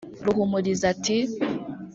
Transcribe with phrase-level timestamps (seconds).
[0.25, 1.15] Ruhumuriza ati